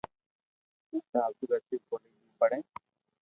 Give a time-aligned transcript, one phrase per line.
[1.09, 2.59] ݾاھ ابدول لتيف ڪوليج مون پڙي